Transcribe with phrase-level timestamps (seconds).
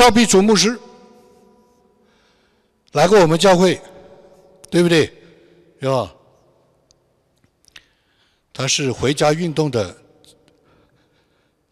[0.00, 0.80] 赵必祖牧师
[2.92, 3.78] 来过我们教会，
[4.70, 5.04] 对不对？
[5.78, 6.14] 是吧？
[8.50, 9.94] 他是回家运动的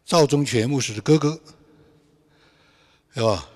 [0.04, 1.40] 赵忠全牧师的哥哥，
[3.14, 3.48] 是吧？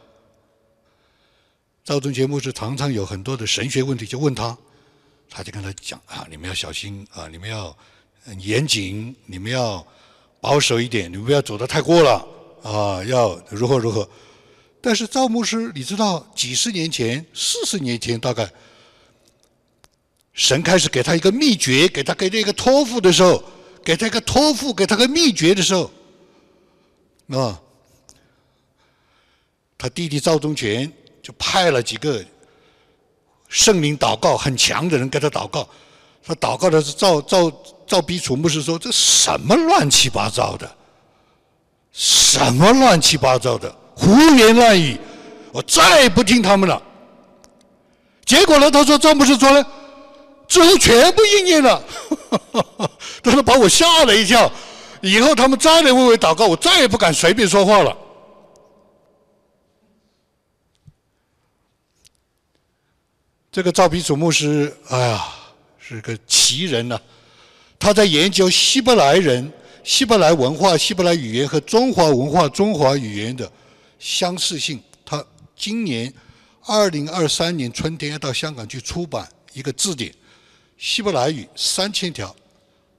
[1.85, 4.57] 赵忠全牧师常常有很多的神学问题，就问他，
[5.29, 7.77] 他就跟他讲啊，你们要小心啊，你们要
[8.39, 9.87] 严谨，你们要
[10.41, 12.27] 保守一点，你们不要走得太过了
[12.63, 14.09] 啊，要如何如何。
[14.85, 18.51] 但是赵牧师，你知道，几十年前、四十年前，大概
[20.33, 23.41] 神开始给他一个秘诀，给他给他一个托付的时候，
[23.85, 25.89] 给他一个托付，给他个秘诀的时候，
[27.29, 27.61] 啊，
[29.79, 32.25] 他弟弟赵忠全就派了几个
[33.49, 35.69] 圣灵祷告很强的人给他祷告，
[36.25, 37.49] 他祷告的是赵赵
[37.87, 40.77] 赵比楚牧师说：“这什么乱七八糟的，
[41.93, 44.99] 什么乱七八糟的。”胡言乱语，
[45.53, 46.83] 我再也不听他们了。
[48.25, 48.69] 结果呢？
[48.69, 49.65] 他说赵牧师说呢，
[50.49, 51.81] 之后全部应验了。
[53.23, 54.51] 他说把我吓了一跳。
[55.03, 57.97] 以后他们再来为我祷告，我再也不敢随便说话了。
[63.53, 65.25] 这个赵比楚牧师，哎呀，
[65.79, 66.99] 是个奇人呐！
[67.79, 69.53] 他在研究希伯来人、
[69.85, 73.49] 希伯来文化、希伯来语言和中华文化、中华语言的。
[74.03, 75.25] 相似性，他
[75.57, 76.13] 今年
[76.67, 80.13] 二零二三年春天要到香港去出版一个字典，
[80.77, 82.35] 希伯来语三千条，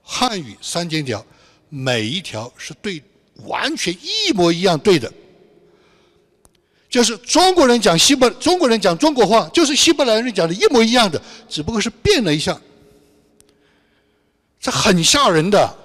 [0.01, 1.23] 汉语三千条，
[1.67, 3.03] 每一条是对
[3.43, 5.11] 完全一模一样对的，
[6.89, 12.57] 就是中国人讲希伯，中国人讲中国话，就是希伯来人讲的一模一样的，只不过是变了一下，
[14.57, 15.77] 这很吓人的，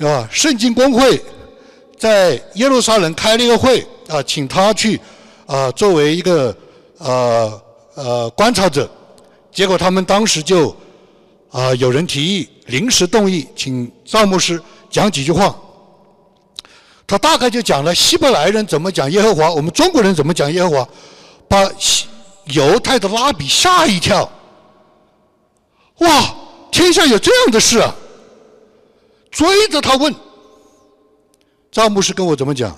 [0.00, 0.28] 啊？
[0.30, 1.24] 圣经公会。
[1.98, 5.00] 在耶路撒冷开了一个会啊，请他去
[5.46, 6.54] 啊，作为一个
[6.98, 7.62] 呃
[7.94, 8.88] 呃观察者。
[9.50, 10.74] 结果他们当时就
[11.50, 14.60] 啊，有人提议临时动议，请赵牧师
[14.90, 15.56] 讲几句话。
[17.06, 20.88] 他大概就讲了希伯来人怎么讲耶和华，我们中国人怎么讲耶和华，
[21.48, 21.66] 把
[22.46, 24.30] 犹太的拉比吓一跳。
[25.98, 26.34] 哇，
[26.70, 27.94] 天下有这样的事啊！
[29.30, 30.14] 追着他问。
[31.76, 32.74] 赵牧师跟我怎么讲？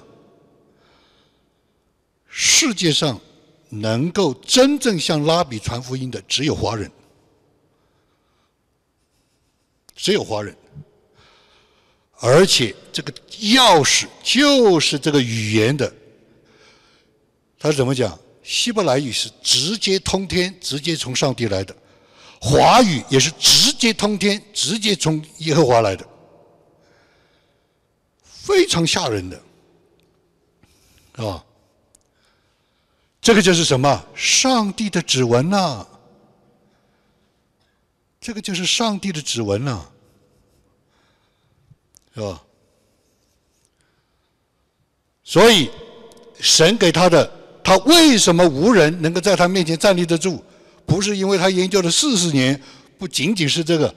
[2.26, 3.16] 世界上
[3.68, 6.90] 能够真正向拉比传福音的只有华人，
[9.94, 10.52] 只有华人，
[12.18, 15.94] 而且这个钥匙就是这个语言的。
[17.56, 18.18] 他怎么讲？
[18.42, 21.72] 希伯来语是直接通天，直接从上帝来的；
[22.40, 26.04] 华语也是直接通天，直接从耶和华来的。
[28.48, 29.38] 非常吓人的，
[31.22, 31.44] 啊！
[33.20, 34.02] 这个就是什么？
[34.14, 35.86] 上帝的指纹呐！
[38.18, 39.86] 这个就是上帝的指纹呐，
[42.14, 42.42] 是吧？
[45.22, 45.70] 所以，
[46.40, 47.30] 神给他的，
[47.62, 50.42] 他为什么无人能够在他面前站立得住？
[50.86, 52.58] 不是因为他研究了四十年，
[52.96, 53.94] 不仅仅是这个，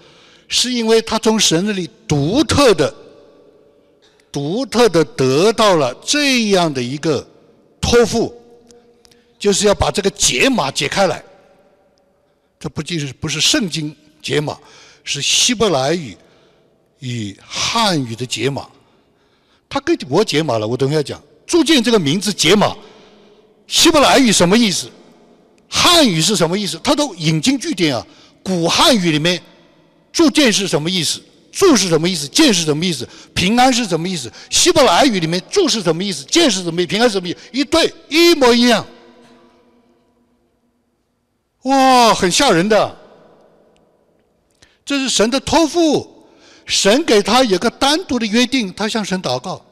[0.49, 2.93] 是因为他从神那里独特的。
[4.31, 7.27] 独特的得到了这样的一个
[7.81, 8.33] 托付，
[9.37, 11.23] 就是要把这个解码解开来。
[12.59, 14.57] 这不仅是不是圣经解码，
[15.03, 16.15] 是希伯来语
[16.99, 18.69] 与汉语的解码。
[19.67, 21.21] 他给我解码了，我等下讲。
[21.45, 22.75] 铸剑这个名字解码，
[23.67, 24.89] 希伯来语什么意思？
[25.67, 26.79] 汉语是什么意思？
[26.83, 28.05] 他都引经据典啊。
[28.43, 29.41] 古汉语里面，
[30.11, 31.21] 铸剑是什么意思？
[31.51, 32.27] 祝是什么意思？
[32.29, 33.07] 见是什么意思？
[33.35, 34.31] 平安是什么意思？
[34.49, 36.23] 希伯来语里面祝是什么意思？
[36.23, 36.87] 见是什么意思？
[36.87, 37.39] 平安是什么意思？
[37.51, 38.85] 一对一模一样，
[41.63, 42.97] 哇，很吓人的。
[44.85, 46.25] 这是神的托付，
[46.65, 49.63] 神给他有个单独的约定，他向神祷告，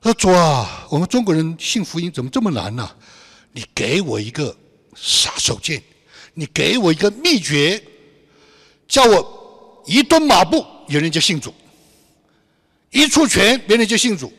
[0.00, 2.90] 他说：“主啊，我们中国人信福音怎么这么难呢？
[3.52, 4.54] 你给我一个
[4.94, 5.80] 杀手锏，
[6.34, 7.82] 你给我一个秘诀，
[8.86, 11.54] 叫我一蹲马步。”有人就信主，
[12.90, 14.32] 一出拳，别人就信主。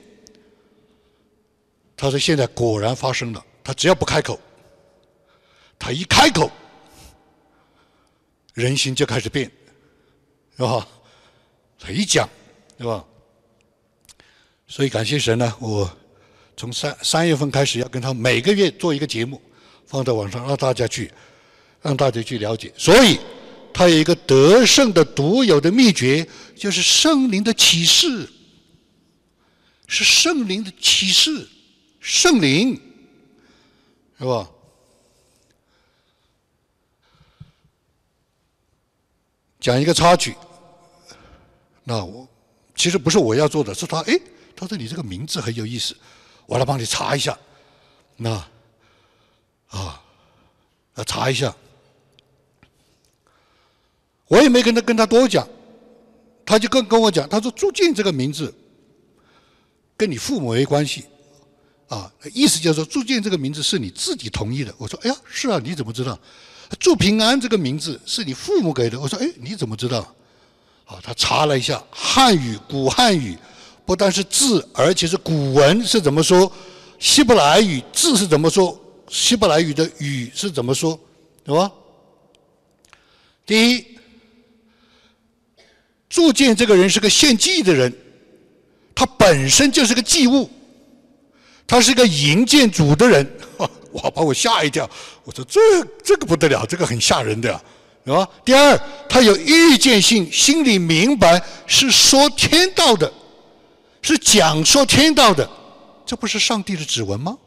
[1.96, 3.46] 他说：“现在果然发生了。
[3.64, 4.38] 他只要不开口，
[5.80, 6.52] 他一开口，
[8.54, 9.50] 人心就开始变，
[10.58, 10.86] 是吧？
[11.80, 12.28] 他一讲，
[12.78, 13.06] 是吧？
[14.68, 15.90] 所以感谢神呢，我
[16.58, 19.42] 从三三月份开始要跟他每个月做一个节目，
[19.86, 21.10] 放在网上让大家去，
[21.82, 22.74] 让大家去了解。
[22.76, 23.18] 所以。
[23.74, 28.30] 他有一个得胜的独有的秘诀，就是圣灵的启示，
[29.88, 31.48] 是圣灵的启示，
[32.00, 32.80] 圣灵，
[34.20, 34.50] 是吧？
[39.60, 40.36] 讲一个插曲，
[41.84, 42.28] 那我
[42.76, 44.20] 其实不是我要做的，是他哎，
[44.56, 45.96] 他说你这个名字很有意思，
[46.48, 47.38] 我来帮你查一下，
[48.18, 48.32] 那
[49.70, 50.02] 啊，
[50.96, 51.56] 来查一下，
[54.32, 55.46] 我也没跟他跟他多讲，
[56.46, 58.54] 他就跟跟我讲，他说朱静这个名字
[59.98, 61.04] 跟你父母没关系，
[61.90, 64.74] 啊，意思就是说朱静这个名字是你自己同意的。
[64.78, 66.18] 我说哎呀，是啊，你怎么知道？
[66.80, 70.00] 祝平安这个名字是你父母给的，我说，哎，你怎么知道？
[70.86, 73.38] 啊，他查了一下汉语，古汉语
[73.86, 76.50] 不但是字，而且是古文是怎么说？
[77.00, 78.80] 希伯来语字是怎么说？
[79.10, 80.98] 希伯来语的语是怎么说？
[81.44, 81.70] 对吧？
[83.46, 83.86] 第一，
[86.12, 87.92] 铸剑这个人是个献祭的人，
[88.94, 90.48] 他本身就是个祭物，
[91.66, 93.26] 他是个营建主的人。
[93.94, 94.10] 哇！
[94.10, 94.90] 把我吓一跳。
[95.24, 95.60] 我说这
[96.04, 97.50] 这个不得了，这个很吓人的，
[98.06, 98.28] 是吧？
[98.44, 98.80] 第二，
[99.10, 103.12] 他有预见性，心里明白是说天道的，
[104.02, 105.50] 是讲说天道的，
[106.06, 107.38] 这不是上帝的指纹吗？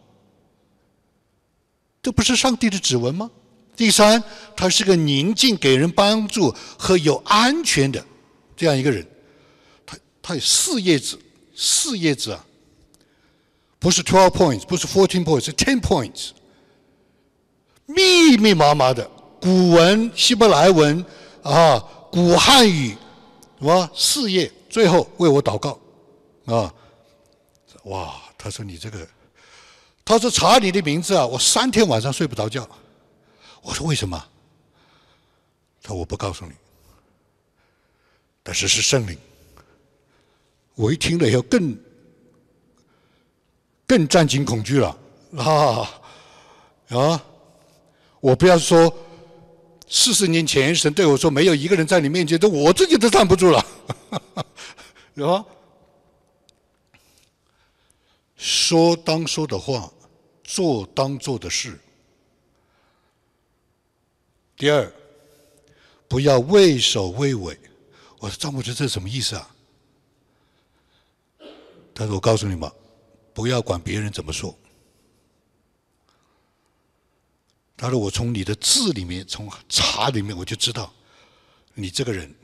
[2.02, 3.30] 这不是上帝的指纹吗？
[3.76, 4.22] 第三，
[4.56, 8.04] 他是个宁静、给人帮助和有安全的
[8.56, 9.06] 这样一个人。
[9.84, 11.18] 他他有四页纸，
[11.54, 12.44] 四页纸啊。
[13.78, 16.30] 不是 twelve points，不是 fourteen points，是 ten points。
[17.86, 19.06] 密密麻麻的
[19.40, 21.04] 古文、希伯来文
[21.42, 21.78] 啊，
[22.10, 22.96] 古汉语，
[23.58, 25.78] 什么四页，最后为我祷告，
[26.46, 26.72] 啊，
[27.84, 28.14] 哇！
[28.38, 29.06] 他说你这个，
[30.02, 32.66] 他说查你的名字啊，我三天晚上睡不着觉。
[33.60, 34.22] 我说为什么？
[35.82, 36.52] 他说我不告诉你，
[38.44, 39.18] 但是是圣灵。
[40.76, 41.76] 我一听了以后更。
[43.86, 44.98] 更战惊恐惧了
[45.36, 46.00] 啊
[46.88, 47.24] 啊！
[48.18, 48.90] 我不要说
[49.86, 53.64] 四十年前神对我说没有一个人在你面前，都我自己都站不住了，
[55.14, 55.44] 是吧？
[58.38, 59.92] 说当说的话，
[60.42, 61.78] 做当做的事。
[64.56, 64.90] 第二，
[66.08, 67.56] 不要畏首畏尾。
[68.24, 69.54] 我说张牧师，这是什么意思啊？
[71.94, 72.70] 他说：“我告诉你们。”
[73.34, 74.56] 不要管别人怎么说。
[77.76, 80.90] 他说：“我从你的字里面，从茶里面，我就知道
[81.74, 82.34] 你这个人。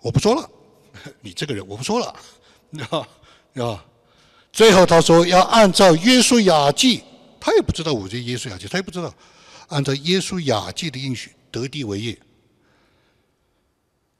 [0.00, 0.50] 我不说了，
[1.22, 2.06] 你这个人我不说了，
[2.90, 3.08] 啊
[3.64, 3.82] 啊！
[4.52, 7.02] 最后他说要按照约书亚记，
[7.40, 9.14] 他也不知道我这约书亚记，他也不知道
[9.68, 12.20] 按照约书亚记的应许得地为业。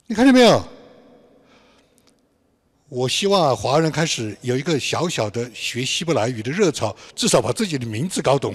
[0.08, 0.66] 你看见没有？”
[2.88, 8.54] 我希望华人开始有一个小小的学希伯来语的热潮，至少把自己的名字搞懂，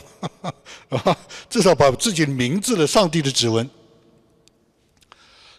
[0.89, 1.15] 啊，
[1.47, 3.69] 至少把自己的名字的上帝的指纹。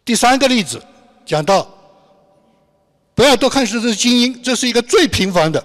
[0.04, 0.84] 第三个例子
[1.24, 1.72] 讲到，
[3.14, 5.64] 不要多看是这是精英，这是一个最平凡的，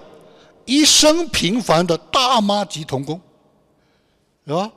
[0.64, 3.20] 一生平凡的大妈级童工，
[4.46, 4.70] 是吧？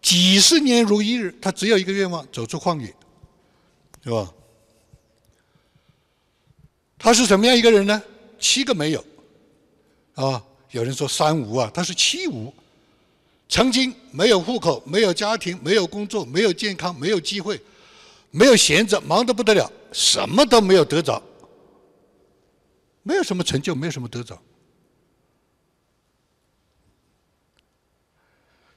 [0.00, 2.94] 几十年如一日，他只有一个愿望：走出旷野，
[4.04, 4.32] 是吧？
[7.02, 8.02] 他是什么样一个人呢？
[8.38, 9.02] 七个没有，
[10.16, 12.52] 啊，有人说三无啊，他是七无。
[13.48, 17.58] 曾经没有户口，没有家庭，没有工作，没有健康，没有机会，
[18.30, 21.22] 没有闲着，忙得不得了，什么都没有得着，
[23.02, 24.38] 没有什么成就，没有什么得着，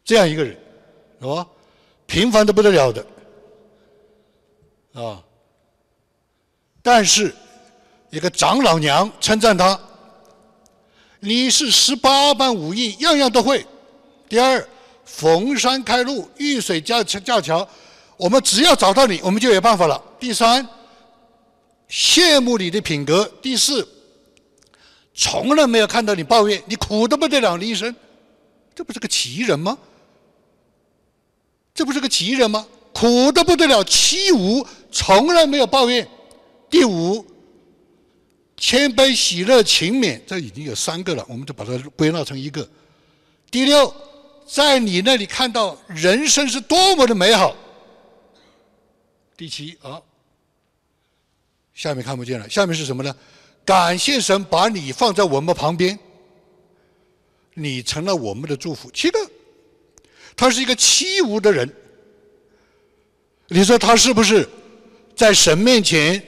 [0.06, 0.58] 这样一个人，
[1.20, 1.46] 是吧？
[2.08, 3.06] 平凡的不得了的，
[4.94, 5.22] 啊，
[6.82, 7.36] 但是。
[8.14, 9.78] 一个长老娘称赞他
[11.20, 13.66] ：“你是十八般武艺，样样都会。
[14.30, 14.64] 第二，
[15.04, 17.68] 逢山开路，遇水架架桥，
[18.16, 20.00] 我们只要找到你，我们就有办法了。
[20.20, 20.70] 第三，
[21.90, 23.26] 羡慕你的品格。
[23.42, 23.88] 第四，
[25.16, 27.96] 从来没有看到你抱怨，你苦的不得了的一生，
[28.76, 29.76] 这不是个奇人吗？
[31.74, 32.64] 这不是个奇人吗？
[32.94, 36.08] 苦的不得了，七无从来没有抱怨。
[36.70, 37.26] 第五。”
[38.64, 42.66] 谦卑、喜乐、勤勉，这已经有三个了，我们就把它归纳成一个。
[43.52, 43.94] 第六，
[44.48, 47.54] 在你那里看到人生是多么的美好。
[49.36, 50.02] 第七啊，
[51.74, 53.14] 下面看不见了，下面是什么呢？
[53.66, 56.00] 感谢神把你放在我们旁边，
[57.56, 58.90] 你成了我们的祝福。
[58.92, 59.20] 七个，
[60.38, 61.70] 他是一个七无的人，
[63.50, 64.48] 你说他是不是
[65.18, 66.26] 在神面前？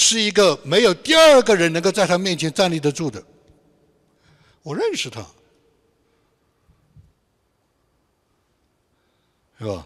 [0.00, 3.20] 是一个没有第二个人能够在他面前站立得住的，
[4.62, 5.26] 我认识他，
[9.58, 9.84] 是吧？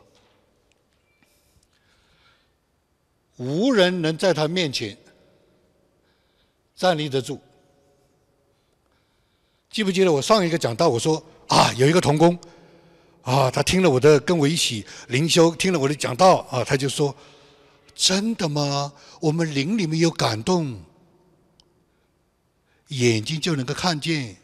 [3.38, 4.95] 无人能在他面前
[6.76, 7.40] 站立得住。
[9.71, 12.38] 记不记得我上一个讲到，我说啊，有一个童工，
[13.23, 17.16] 啊，他听了我的，跟我一起灵修，听了我的讲道，啊，他就说
[17.94, 18.92] ：“真的吗？
[19.20, 20.80] 我们灵里面有感动，
[22.88, 24.37] 眼睛就能够看见，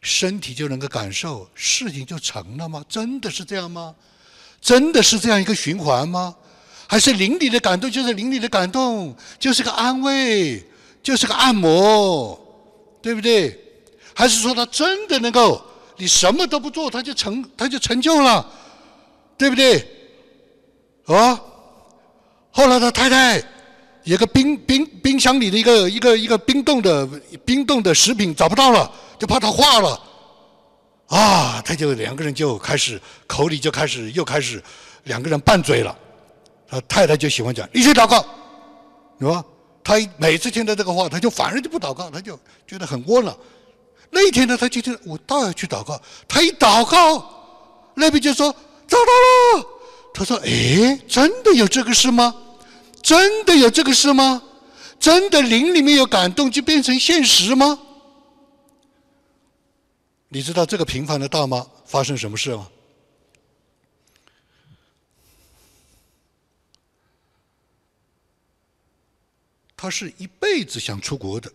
[0.00, 2.84] 身体就能够感受，事情就成了吗？
[2.88, 3.94] 真的是这样吗？
[4.60, 6.34] 真的是这样一个循环吗？
[6.86, 10.62] 还是灵里的感动就是灵里的感动，就是个安慰，
[11.02, 12.38] 就是个按摩，
[13.02, 13.60] 对不对？”
[14.16, 15.60] 还是说他真的能够，
[15.96, 18.48] 你什么都不做，他就成，他就成就了，
[19.36, 19.84] 对不对？
[21.06, 21.42] 啊！
[22.56, 23.42] 后来他太太
[24.04, 27.04] 有个冰冰冰箱里的一个一个一个冰冻的
[27.44, 30.00] 冰冻的食品找不到了，就怕它化了，
[31.08, 31.60] 啊！
[31.66, 34.62] 他就两个人就开始口里就开始又开始
[35.02, 35.98] 两个人拌嘴了。
[36.68, 38.24] 他太太就喜欢讲你去祷告，
[39.18, 39.44] 是吧？
[39.82, 43.36] 他每次听到这个话，他就反而就不祷告，他就觉得很窝囊。
[44.10, 46.00] 那一天呢，他就听我倒要去祷告。
[46.28, 48.54] 他一祷告，那边就说
[48.86, 49.73] 找到了。
[50.14, 52.34] 他说：“哎，真的有这个事吗？
[53.02, 54.42] 真的有这个事吗？
[55.00, 57.80] 真的灵里面有感动就变成现实吗？”
[60.30, 62.70] 你知道这个平凡的大妈发生什么事吗？
[69.76, 71.52] 他是一辈子想出国的。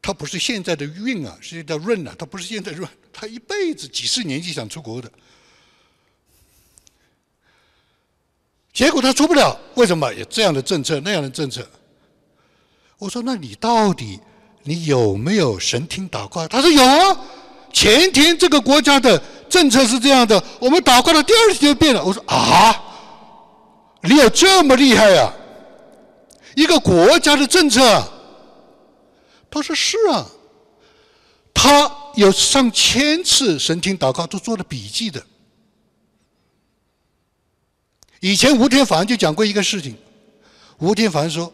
[0.00, 2.14] 他不是现在的运啊，是叫润啊。
[2.18, 5.10] 他不是现在润，他一辈子几十年就想出国的，
[8.78, 9.58] 结果他出不了。
[9.74, 10.14] 为什么？
[10.14, 11.66] 有这样的政策，那样的政策。
[12.96, 14.20] 我说：那你到底
[14.62, 16.46] 你有没有神听祷告？
[16.46, 17.20] 他说有啊。
[17.72, 22.04] 前天这个国家的政策是这样的，我们祷告了，第二天就变了。
[22.04, 22.72] 我说啊，
[24.02, 25.32] 你有这么厉害呀？
[26.54, 27.82] 一个国家的政策。
[29.50, 30.24] 他说：“是啊，
[31.52, 35.20] 他有上千次神听祷告都做了笔记的。
[38.20, 39.96] 以前吴天凡就讲过一个事情，
[40.78, 41.52] 吴天凡说，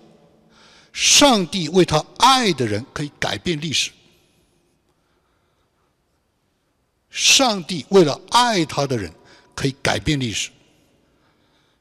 [0.92, 3.90] 上帝为他爱的人可以改变历史。
[7.10, 9.12] 上帝为了爱他的人
[9.54, 10.50] 可以改变历史。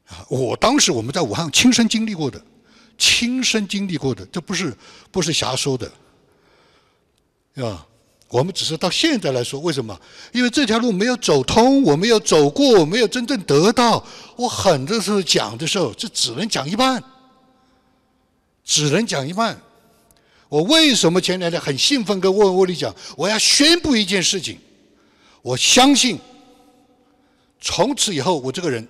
[0.06, 2.44] 啊，我当时我们在武汉亲身经历过的，
[2.98, 4.76] 亲身经历过的，这不是
[5.10, 5.90] 不是瞎说的。”
[7.64, 7.86] 啊？
[8.34, 9.96] 我们只是到现在来说，为什么？
[10.32, 14.04] 因为这条路没有走通，我没有走过，我没有真正得到。
[14.34, 17.00] 我很多时候讲的时候，这只能讲一半，
[18.64, 19.56] 只能讲一半。
[20.48, 24.58] 我为什么前两天很兴奋跟沃沃里讲，我要宣布一件事情？
[25.40, 26.18] 我相信，
[27.60, 28.84] 从此以后我这个人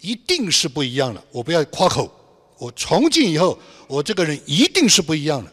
[0.00, 1.20] 一定是不一样的。
[1.32, 2.08] 我不要夸口，
[2.58, 5.52] 我从今以后，我这个人一定是不一样的。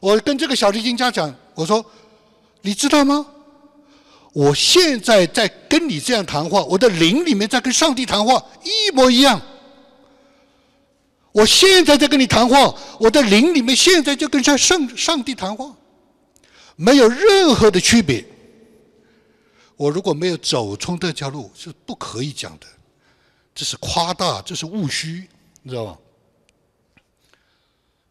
[0.00, 1.84] 我跟这个小提琴家讲，我说
[2.62, 3.26] ：“你知道吗？
[4.32, 9.38] 我现在在跟你这样谈话，我的灵里面在跟上帝谈话，一模一样。
[11.32, 15.76] 我现在在跟你谈话，我的灵里面现在就跟上上上帝谈话，
[16.76, 18.24] 没有任何的区别。
[19.76, 22.66] 我如果没有走通这条路，是不可以讲的，
[23.54, 25.28] 这是夸大，这是务虚，
[25.62, 25.98] 你知道吧？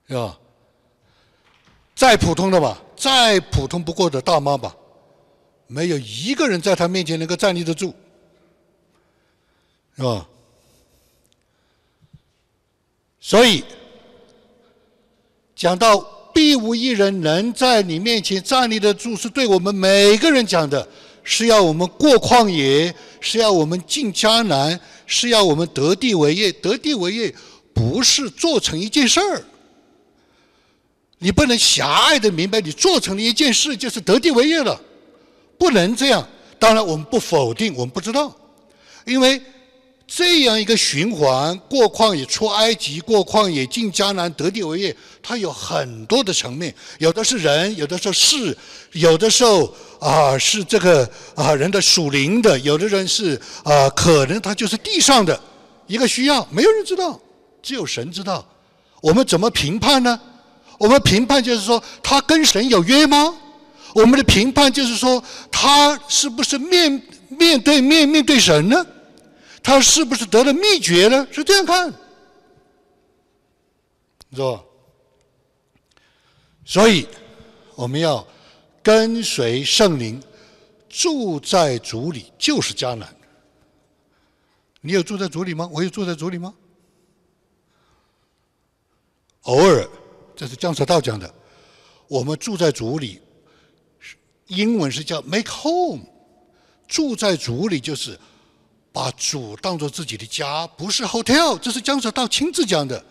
[0.07, 0.37] 是吧？”
[1.95, 4.75] 再普通的吧，再普通不过的大妈吧，
[5.67, 7.93] 没有一个人在她面前能够站立得住，
[9.95, 10.27] 是吧？
[13.21, 13.63] 所以
[15.55, 15.97] 讲到
[16.33, 20.85] 必无一人能在你面前站立得住，是对我们每个人讲的，
[21.23, 26.51] 是要我们过旷野，是要我们进迦南，是要我们得地为业。
[26.51, 27.33] 得地为业
[27.73, 29.43] 不是做成一件事儿。
[31.19, 34.79] 你不能狭隘的明白，你做成了一件事就是得地为业了，
[35.57, 36.27] 不能这样。
[36.57, 38.33] 当然，我们不否定，我们不知道，
[39.05, 39.41] 因为
[40.07, 48.57] 这样一个循环，过旷野出埃及，过旷野进迦南，得地为业，它有很多的层面，有的是人，有的时候事，
[48.93, 55.39] 有的时候啊是这个啊人的属灵的，有的人是啊可能他就是地上的
[55.85, 57.19] 一个需要，没有人知道，
[57.61, 58.45] 只有神知道。
[59.01, 60.19] 我们怎么评判呢？
[60.79, 63.37] 我们评判就是说，他跟神有约吗？
[63.93, 66.89] 我们的评判就是说，他是不是面
[67.27, 68.85] 面对面面对神呢？
[69.61, 71.27] 他是不是得了秘诀呢？
[71.31, 71.91] 是这样看，
[74.31, 74.63] 知道吧？
[76.63, 77.07] 所以
[77.75, 78.25] 我们要
[78.81, 80.21] 跟随圣灵，
[80.87, 83.13] 住在主里就是迦南。
[84.81, 85.69] 你有住在主里吗？
[85.73, 86.53] 我有住在主里吗？
[89.41, 89.89] 偶尔，
[90.39, 91.29] 这是江守道讲的。
[92.07, 93.19] 我们住在主里，
[94.47, 95.99] 英文是叫 make home。
[96.87, 98.17] 住在主里就是
[98.93, 101.59] 把主当做自己的家，不是 hotel。
[101.59, 103.03] 这是江守道亲自讲的。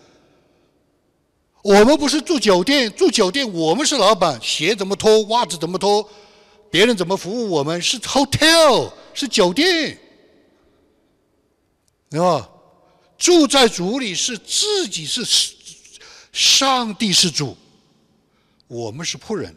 [1.63, 6.09] 我们不是住酒店，住酒店我们是老板，鞋怎么脱，袜子怎么脱，
[6.71, 10.01] 别人怎么服务我们是 hotel，是酒店，
[12.09, 12.49] 对吧？
[13.19, 15.23] 住在主里是自己是
[16.33, 17.57] 上帝是主。
[18.67, 19.57] 我们是仆人，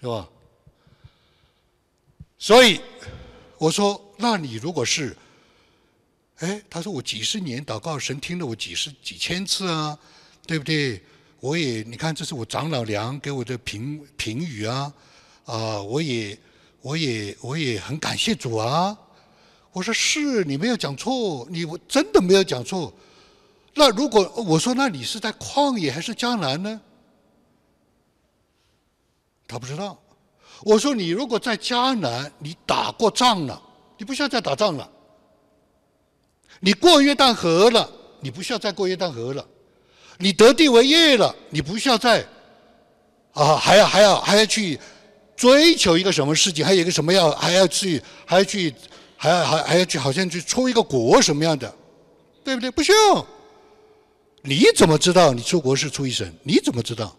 [0.00, 0.28] 是吧？
[2.38, 2.80] 所以
[3.58, 5.16] 我说，那你如果是，
[6.36, 9.98] 哎，他说我几十年祷告，神听了我几十几千次啊，
[10.46, 11.02] 对不对？
[11.40, 14.94] 我也你看，这是我长老娘给我的评评语啊，
[15.44, 16.38] 啊，我也
[16.80, 18.96] 我也我也很感谢主啊。
[19.72, 22.94] 我说是，你没有讲错，你我真的没有讲错。
[23.74, 26.80] 那如果我说，那你是在旷野还是江南呢？
[29.46, 29.98] 他不知道，
[30.62, 33.60] 我说你如果在迦南，你打过仗了，
[33.98, 34.88] 你不需要再打仗了。
[36.60, 37.90] 你过约旦河了，
[38.20, 39.44] 你不需要再过约旦河了。
[40.18, 42.24] 你得地为业了，你不需要再
[43.32, 44.78] 啊，还要还要还要去
[45.36, 48.72] 追求一个什么事情，还有一个什么要还要去还要去
[49.16, 51.74] 还要还还要去好像去出一个国什么样的，
[52.44, 52.70] 对不对？
[52.70, 53.26] 不需要。
[54.46, 56.32] 你怎么知道你出国是出一神？
[56.42, 57.16] 你怎么知道？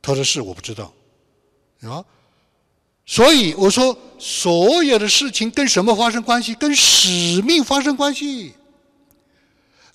[0.00, 0.94] 他说是我不知道，
[1.82, 2.04] 啊，
[3.04, 6.54] 所以我说所有的事情跟什么发生关系？
[6.54, 8.52] 跟使命发生关系，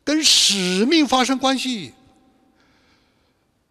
[0.03, 1.93] 跟使命发生关系。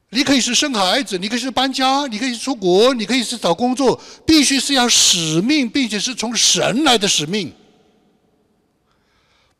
[0.08, 7.52] 你可以是生孩子，你可以是搬家，你可以出国，你可以是找工作，必须是要使命，并且是从神来的使命，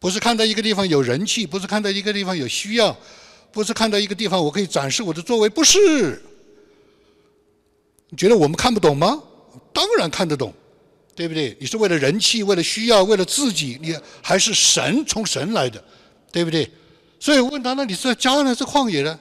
[0.00, 2.96] 不是看到一个地方有人气，不是看到一个地方有需要，
[3.52, 6.20] 不是看到一个地方我可以展示我的作为，不是。
[8.08, 9.22] 你觉得我们看不懂吗？
[9.72, 10.52] 当然看得懂，
[11.14, 11.54] 对不对？
[11.60, 15.84] 你是为了人气，为了需要，为了自己，你还是神从神来的，
[16.32, 16.68] 对不对？
[17.20, 19.20] 所以问他：那你是在家呢，还是旷野呢？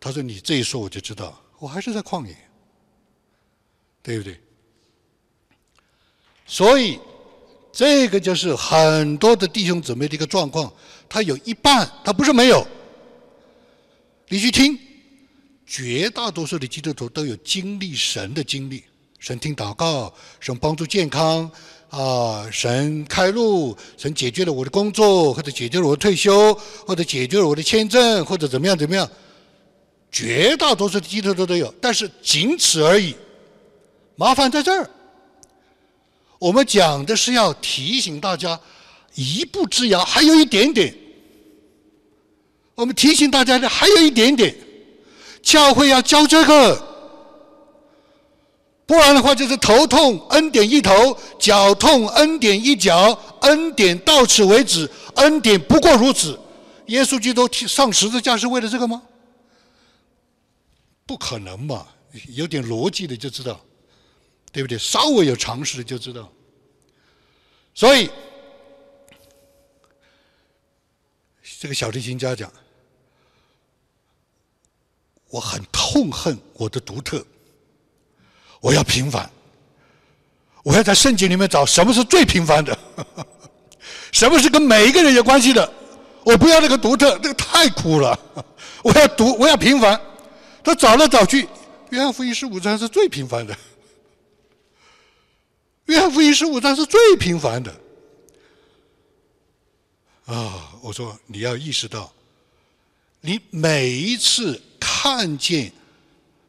[0.00, 2.34] 他说：你这一说，我就知道，我还是在旷野，
[4.02, 4.40] 对不对？
[6.46, 6.98] 所以
[7.74, 10.72] 这个就是很多的弟兄姊妹的一个状况，
[11.08, 12.64] 他有一半，他不是没有，
[14.28, 14.78] 你去听。
[15.66, 18.84] 绝大多数的基督徒都有经历神的经历，
[19.18, 21.50] 神听祷告，神帮助健康，
[21.88, 26.54] 啊，神开路，神解决了我的工作，或者解决了我的退休，
[26.86, 29.10] 或者解决了我的签证，或者怎么样怎么样。
[30.12, 33.16] 绝大多数的基督徒都有，但是仅此而已。
[34.14, 34.88] 麻烦在这儿，
[36.44, 38.60] 我们讲的是要提醒大家，
[39.14, 40.94] 一步之遥还有一点点。
[42.74, 44.54] 我们提醒大家的还有一点点。
[45.42, 46.86] 教会要教这个，
[48.84, 56.38] 不然的话就是头痛恩典一头，脚痛恩典一脚，恩典到此为止，恩典不过如此。
[56.88, 59.02] 耶稣基督上十字架是为了这个吗？
[61.06, 61.86] 不可能嘛！
[62.34, 63.58] 有点逻辑的就知道，
[64.54, 64.78] 对不对？
[64.78, 66.32] 稍微有常识的就知道。
[67.74, 68.08] 所以，
[71.58, 72.50] 这个小提琴家讲。
[75.28, 77.26] 我很痛恨我的独特，
[78.60, 79.28] 我要平凡，
[80.62, 82.78] 我要在圣经里面找什么是最平凡的，
[84.12, 85.68] 什么是跟每一个人有关系的，
[86.24, 88.16] 我不要那个独特，那个太苦了，
[88.84, 90.00] 我要独，我要平凡。
[90.62, 91.48] 他找来找去，
[91.90, 93.58] 约翰福音十五章是最平凡的，
[95.86, 97.80] 约翰福音十五章是最平凡的。
[100.26, 102.12] 啊，我说你要意识到，
[103.20, 104.60] 你每一次。
[105.06, 105.70] 看见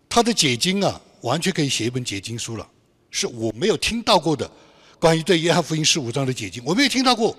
[0.07, 2.69] 他的解经啊，完全可以写一本解经书了。
[3.11, 4.49] 是我没有听到过的，
[4.97, 7.35] 关于对约翰福音十五章的解经，我没有听到过。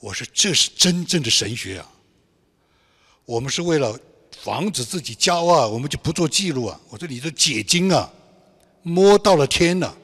[0.00, 1.90] 我说这是真正的神学啊！
[3.24, 3.98] 我们是为了
[4.42, 6.78] 防止自己骄傲，我们就不做记录啊。
[6.90, 8.10] 我说你的解经啊，
[8.82, 9.96] 摸到了天了。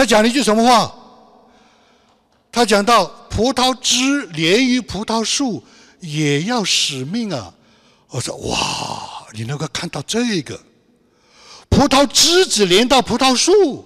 [0.00, 0.90] 他讲了一句什么话？
[2.50, 5.62] 他讲到葡萄枝连于葡萄树，
[6.00, 7.52] 也要使命啊。
[8.08, 10.58] 我说哇，你能够看到这个
[11.68, 13.84] 葡萄枝子连到葡萄树，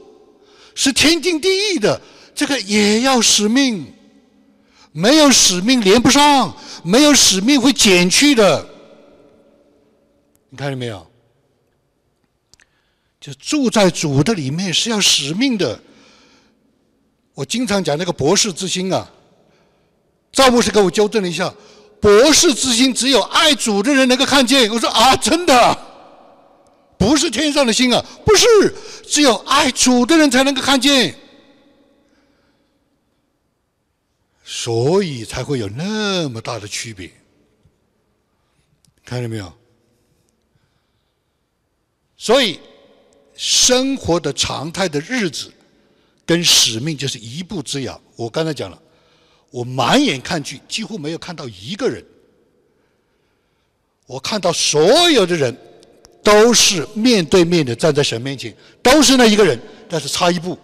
[0.76, 2.00] 是天经地义的。
[2.32, 3.92] 这个也要使命，
[4.92, 8.64] 没有使命连不上，没有使命会减去的。
[10.50, 11.04] 你看见没有？
[13.20, 15.80] 就住在主的里面是要使命的。
[17.34, 19.10] 我经常讲那个博士之心啊，
[20.32, 21.52] 赵牧师给我纠正了一下，
[22.00, 24.70] 博士之心只有爱主的人能够看见。
[24.70, 25.78] 我说啊，真的，
[26.96, 28.46] 不是天上的心啊，不是，
[29.06, 31.14] 只有爱主的人才能够看见。
[34.44, 37.10] 所以才会有那么大的区别，
[39.04, 39.52] 看见没有？
[42.16, 42.60] 所以
[43.34, 45.52] 生活的常态的日子
[46.24, 48.00] 跟使命就是一步之遥。
[48.16, 48.80] 我刚才讲了，
[49.50, 52.04] 我满眼看去，几乎没有看到一个人。
[54.06, 55.56] 我看到所有的人
[56.22, 60.58] 都是面对面的站在神面前，都是那一个人，但是差一步，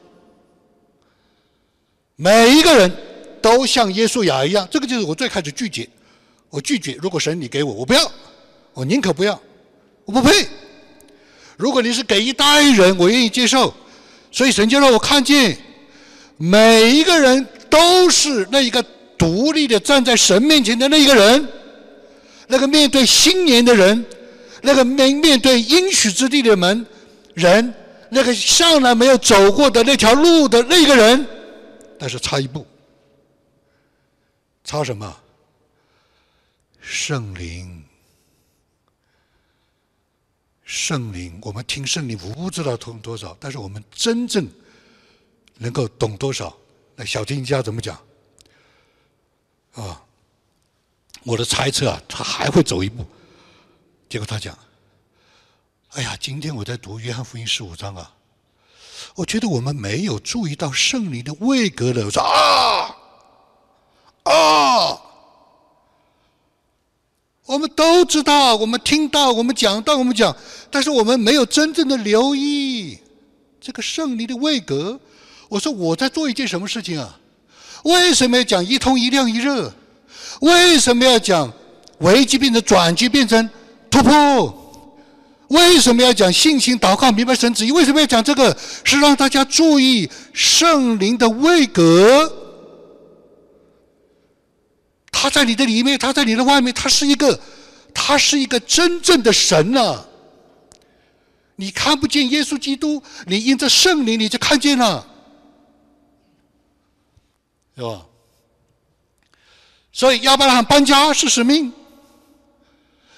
[2.16, 2.90] 每一个人。
[3.42, 5.88] 都像耶稣雅一样，这个就是我最开始拒绝。
[6.51, 8.12] 我拒绝，如果神你给我，我不要，
[8.75, 9.40] 我宁可不要，
[10.05, 10.46] 我不配。
[11.57, 13.73] 如果你是给一代人，我愿意接受。
[14.31, 15.57] 所以神就让我看见，
[16.37, 18.85] 每一个人都是那一个
[19.19, 21.49] 独立的站在神面前的那一个人，
[22.47, 24.05] 那个面对新年的人，
[24.62, 26.87] 那个面面对应许之地的门
[27.35, 27.75] 人，
[28.11, 31.27] 那个向来没有走过的那条路的那个人，
[31.99, 32.66] 但是差一步。
[34.64, 35.16] 差什么？
[36.81, 37.80] 圣灵，
[40.70, 44.48] 圣灵，我们听圣灵不知道通多少，但是我们真正
[45.56, 46.56] 能够懂多少？
[46.94, 48.00] 那小听家怎么讲？
[49.72, 50.00] 啊，
[51.24, 53.04] 我的猜测啊，他还会走一步。
[54.09, 54.56] 结果他讲
[55.90, 58.14] ：“哎呀，今天我在读约翰福音十五章啊，
[59.16, 62.96] 我觉得我们没有注意到圣灵的位格的。”我说啊。
[64.22, 64.33] 啊！
[67.50, 70.34] 我们都知道，我们听到，我们讲到，我们讲，
[70.70, 72.96] 但是我们没有真正的留意
[73.60, 75.00] 这个圣灵的位格。
[75.48, 77.18] 我说我在做一件什么事情啊？
[77.82, 79.72] 为什么要讲一通一亮一热？
[80.42, 81.52] 为什么要讲
[81.98, 83.50] 危机变成转机变成
[83.90, 84.56] 突破？
[85.48, 87.72] 为什么要讲信心祷告明白神旨意？
[87.72, 88.56] 为什么要讲这个？
[88.84, 92.32] 是让大家注意圣灵的位格。
[95.20, 97.38] 他在你的里面，他在你的外面，他是一个，
[97.92, 100.02] 他是一个真正的神呐。
[101.56, 105.06] 你看不见耶稣基督，你因着圣灵你就看见了，
[107.76, 108.06] 是吧？
[109.92, 111.70] 所以亚伯拉罕搬家是使命，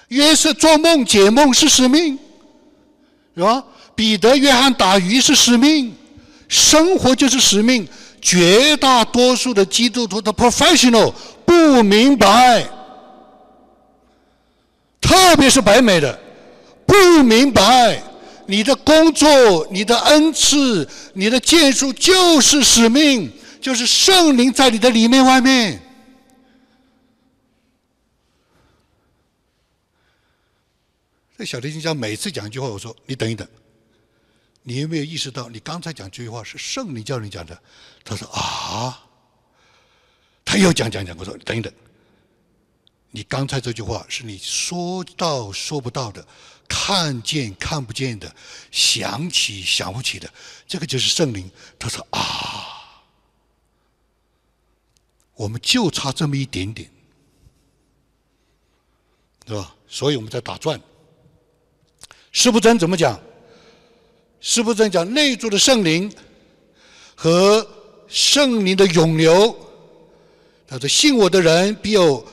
[0.09, 2.19] 约瑟做梦解梦是使命，
[3.33, 3.63] 是吧？
[3.95, 5.95] 彼得、约翰打鱼是使命，
[6.49, 7.87] 生活就是使命。
[8.23, 11.13] 绝大多数的基督徒的 professional
[11.45, 12.65] 不明白，
[15.01, 16.17] 特别是北美的
[16.87, 18.01] 不明白，
[18.47, 25.81] 你的工作、你的恩赐、你的建树就是使命，就是圣灵在你的里面、外面。
[31.37, 33.45] 这小提琴家每次讲一句话，我说：“你等一等。”
[34.63, 37.61] 你有没有意识到，你刚才讲这句话是圣灵叫你讲的？
[38.03, 39.05] 他说啊，
[40.45, 41.15] 他又讲讲讲。
[41.17, 41.71] 我说等一等，
[43.11, 46.25] 你刚才这句话是你说到说不到的，
[46.67, 48.33] 看见看不见的，
[48.71, 50.33] 想起想不起的，
[50.65, 51.51] 这个就是圣灵。
[51.77, 53.03] 他说啊，
[55.35, 56.89] 我们就差这么一点点，
[59.45, 59.75] 是吧？
[59.89, 60.79] 所以我们在打转。
[62.31, 63.19] 师不真怎么讲？
[64.45, 66.11] 是不是讲内住的圣灵
[67.15, 67.65] 和
[68.09, 69.55] 圣灵的涌流？
[70.67, 72.23] 他说：“信我的人必有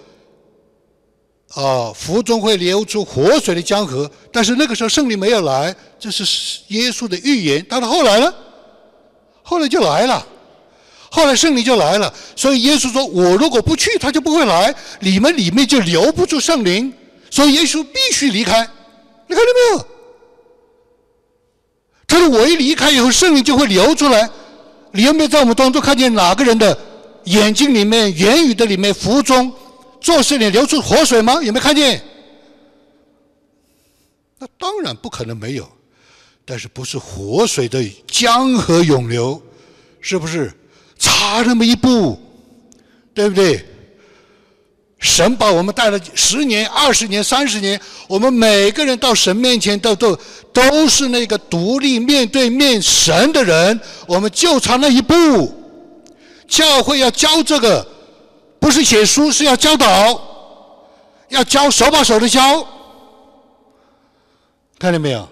[1.55, 6.25] 啊，腹中会流出活水的江河。”但是那个时候圣灵没有来，这是
[6.69, 7.65] 耶稣的预言。
[7.69, 8.35] 但是后来呢？
[9.45, 10.27] 后来就来了，
[11.13, 12.13] 后来圣灵就来了。
[12.35, 14.75] 所以耶稣说：“我如果不去，他就不会来。
[14.99, 16.93] 你们里面就留不住圣灵，
[17.31, 18.69] 所以耶稣必须离开。”
[19.29, 20.00] 你看到没有？
[22.11, 24.29] 他说：“我一离开以后，圣灵就会流出来。
[24.91, 26.77] 你有没有在我们当中看见哪个人的
[27.25, 29.51] 眼睛里面、言语的里面、服装
[30.01, 31.35] 做事里流出活水吗？
[31.35, 32.03] 有没有看见？
[34.41, 35.71] 那当然不可能没有，
[36.45, 39.41] 但是不是活水的江河涌流，
[40.01, 40.53] 是不是？
[40.99, 42.19] 差那么一步，
[43.15, 43.65] 对不对？”
[45.01, 50.15] 神把我们带了十年、二十年、三十年，我们每个人到神面前都都
[50.53, 55.57] 都是那个独立面对面神的人，我们就差那一步。
[56.47, 57.87] 教会要教这个，
[58.59, 60.21] 不是写书，是要教导，
[61.29, 62.67] 要教手把手的教，
[64.79, 65.27] 看见没有？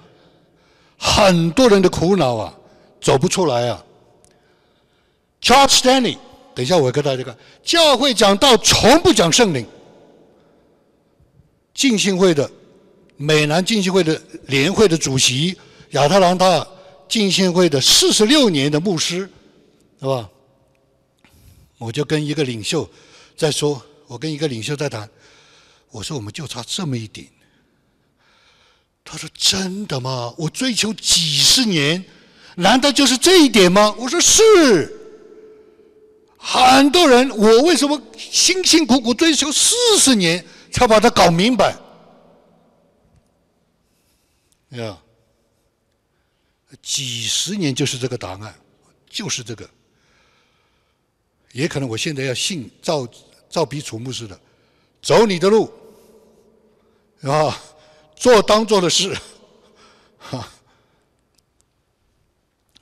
[0.97, 2.55] 很多人的苦恼啊，
[3.01, 3.85] 走不出来啊。
[5.43, 6.17] Charles Stanley，
[6.59, 9.65] 等一下我跟大家讲，教会讲道从不讲圣灵。
[11.73, 12.51] 浸信会的
[13.17, 15.57] 美南浸信会的联会的主席
[15.91, 16.67] 亚特兰大
[17.09, 19.31] 浸信会的四十六年的牧师，
[20.01, 20.29] 是吧？
[21.79, 22.91] 我就跟一个领袖
[23.37, 25.09] 在说，我跟一个领袖在谈，
[25.93, 27.25] 我说我们就差这么一点。
[29.05, 30.35] 他说：“真的吗？
[30.37, 32.05] 我追求几十年，
[32.57, 34.97] 难道就是这一点吗？”我说：“是。”
[36.39, 41.77] 很多人，我为什么辛辛苦苦追求四十年才把它搞明白？
[44.71, 44.97] 呀，
[46.81, 48.55] 几十年就是这个答案，
[49.11, 49.69] 就是这个。
[51.53, 53.07] 也可能我现在要信赵
[53.51, 54.39] 赵比楚牧师的，
[55.03, 55.73] 走你的路，
[57.23, 57.59] 啊。
[58.15, 59.17] 做当做的事，
[60.19, 60.51] 哈。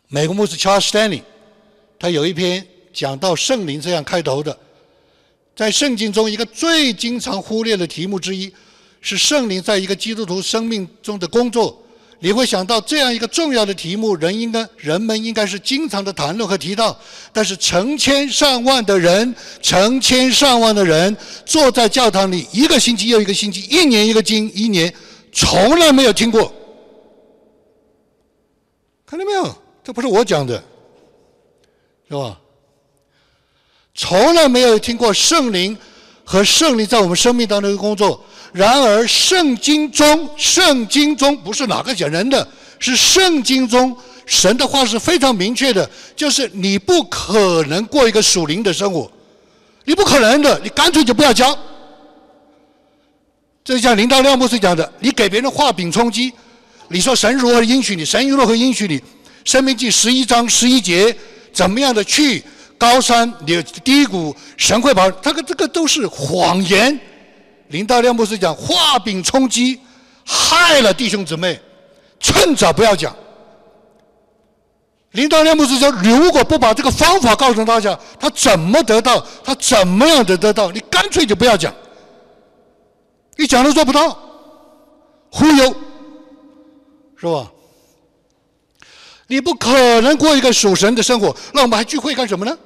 [0.09, 1.23] 美国牧师 Charles Stanley，
[1.99, 2.67] 他有一篇
[2.97, 4.59] 讲到圣灵这样开头的，
[5.55, 8.51] 在圣经中一个最经常忽略的题目之一，
[9.03, 11.83] 是圣灵在一个基督徒生命中的工作。
[12.21, 16.99] 你会想到这样一个重要的题目，人应该人们应该是经常的谈论和提到，
[17.35, 24.91] 但是成千上万的人，成千上万的人坐在教堂里，一个星期又一个星期，一年一个经一年。
[25.31, 26.51] 从来没有听过，
[29.05, 29.55] 看到没有？
[29.85, 30.65] 这不是我讲的，
[32.09, 32.41] 是吧？
[33.97, 35.77] 从来没有听过圣灵
[36.23, 38.23] 和圣灵在我们生命当中的工作。
[38.53, 42.47] 然而，圣经中，圣经中不是哪个讲人的，
[42.79, 49.11] 是圣经中神的话是非常明确的，就是你不可能过一个属灵的生活，
[49.85, 51.59] 你不可能的，你干脆就不要教。
[53.65, 56.33] 这就像林道亮牧师讲的，你给别人画饼充饥，
[56.89, 58.05] 你说神如何应许你？
[58.05, 59.01] 神如何应许你？
[59.45, 61.15] 生命记十一章十一节，
[61.53, 62.43] 怎么样的去
[62.79, 65.11] 高山你低谷，神会保？
[65.11, 66.99] 这个这个都是谎言。
[67.69, 69.81] 林道亮牧师讲画饼充饥，
[70.25, 71.61] 害了弟兄姊妹，
[72.21, 73.15] 趁早不要讲。
[75.13, 79.25] 林道亮牧师说，如果不把这个方法告诉大家，他怎么得到？
[79.43, 80.71] 他怎么样得得到？
[80.71, 81.75] 你干脆就不要讲。
[83.37, 84.19] 你讲都做不到，
[85.31, 85.75] 忽悠，
[87.17, 87.51] 是吧？
[89.29, 92.57] 你不可能过一个属神的生活，那我们还聚会干什么呢？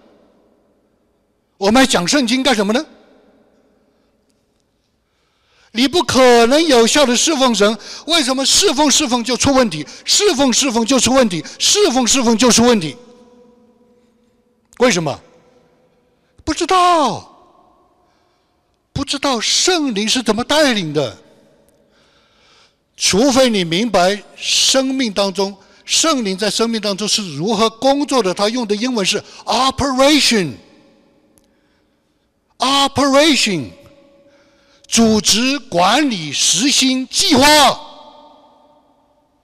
[1.60, 2.82] 我们还讲圣经干什么呢？
[5.72, 9.86] 你不可能有效的侍奉神，为什么侍奉侍奉就出问题？
[10.06, 12.96] 侍奉侍奉就出问题，侍奉侍奉就出问题？
[14.78, 15.20] 为什么？
[16.44, 17.26] 不知道。
[18.94, 21.14] 不知道圣灵是怎么带领的，
[22.96, 28.32] 除非你明白生命当中圣灵在生命当中是如何工作的。
[28.32, 30.52] 他用的英文是 operation
[32.60, 33.70] Operation，
[34.86, 37.42] 组织、管理、实行、计划，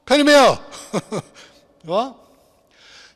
[0.05, 0.57] 看见没有？
[0.93, 1.03] 什
[1.85, 2.17] 么？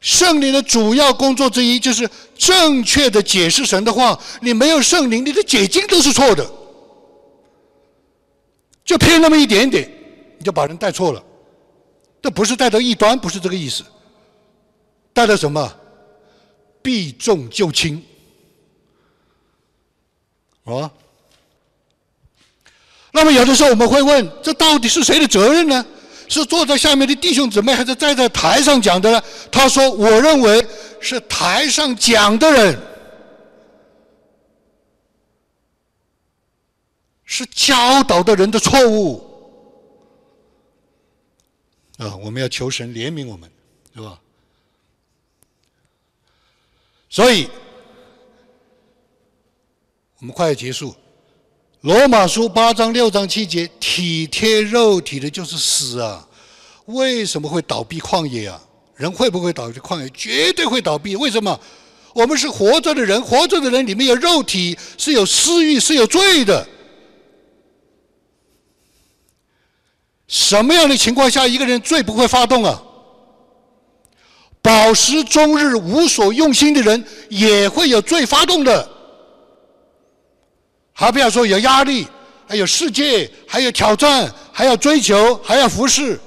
[0.01, 4.19] 圣灵的主要工作之一就是正确的解释神的话。
[4.41, 6.51] 你没有圣灵，你的解经都是错的，
[8.83, 9.87] 就偏那么一点点，
[10.39, 11.23] 你就把人带错了。
[12.23, 13.85] 这不是带到异端，不是这个意思。
[15.13, 15.71] 带到什么？
[16.83, 18.03] 避重就轻，
[20.77, 20.91] 啊？
[23.13, 25.85] 那么有的时候我们会问：这到底是谁的责任呢？
[26.29, 29.21] 是坐在下面的弟兄姊妹，还是站在台上讲的呢？
[29.51, 30.65] 他说：“我认为
[31.01, 32.79] 是台上讲的人，
[37.25, 39.27] 是教导的人的错误。”
[41.99, 43.51] 啊，我们要求神怜悯我们，
[43.93, 44.21] 是吧？
[47.09, 47.51] 所以，
[50.21, 50.95] 我们快要结束。
[51.81, 56.29] 罗马书八章六章七节，体贴肉体的就是死啊！
[56.85, 58.61] 为什么会倒闭旷野啊？
[58.97, 60.11] 人会不会倒闭旷野？
[60.11, 61.17] 绝对会倒闭。
[61.17, 61.59] 为什么？
[62.13, 66.69] 我们是活着的人，活着的人里面有肉体，是有私欲，是有罪的。
[70.29, 72.83] 什么样的情况下一个人最不会发动啊？
[74.61, 79.00] 饱食终日无所用心的人也会有罪发动的。
[81.01, 82.07] 还不要说有压力，
[82.47, 86.21] 还有世界，还有挑战，还要追求，还要服侍，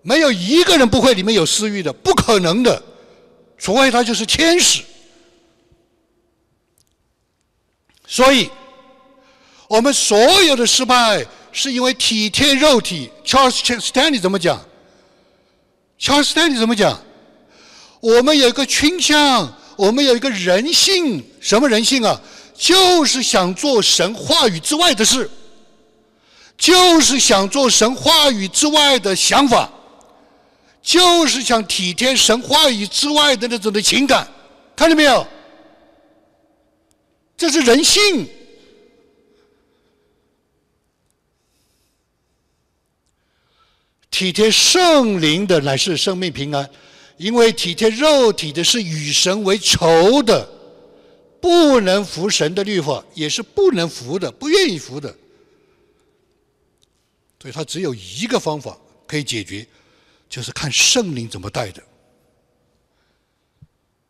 [0.00, 2.80] 没有一个人不会里面有私欲的，不可能的，
[3.58, 4.80] 除非他就是天使。
[8.06, 8.48] 所以，
[9.66, 13.10] 我们所有的失败是因为体贴肉体。
[13.24, 14.64] Charles Stanley 怎么讲
[15.98, 16.96] ？？Charles Stanley 怎么讲？
[17.98, 22.20] 我们有一个倾向，我们有一个人性，什么人性啊？
[22.54, 25.28] 就是想做神话语之外的事，
[26.56, 29.70] 就是想做神话语之外的想法，
[30.80, 34.26] 就是想体贴神话语之外的那种的情感，
[34.76, 35.26] 看到没有？
[37.36, 38.28] 这是人性。
[44.08, 46.70] 体贴圣灵的乃是生命平安，
[47.16, 50.48] 因为体贴肉体的是与神为仇的，
[51.44, 55.14] 不能服神的律法，也是不能服的，不愿意服的。
[57.38, 58.74] 所以他只有一个方法
[59.06, 59.66] 可以解决，
[60.26, 61.82] 就是看圣灵怎么带的，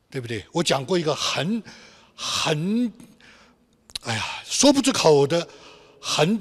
[0.08, 0.44] 对不对？
[0.52, 1.60] 我讲过一个很
[2.14, 2.92] 很，
[4.02, 5.48] 哎呀，说不出口的，
[6.00, 6.40] 很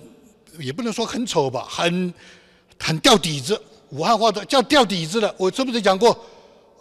[0.59, 2.13] 也不能说很丑吧，很。
[2.79, 3.57] 很掉底子，
[3.91, 5.33] 武汉话的叫掉底子的。
[5.39, 6.25] 我是不是讲过，